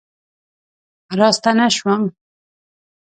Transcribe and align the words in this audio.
راستنه 1.19 1.67
شوم 1.77 2.03